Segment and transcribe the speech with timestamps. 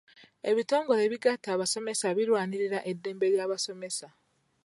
[0.49, 4.09] Ebitongole ebigatta abasomesa birwanirira eddembe ly'abasomesa.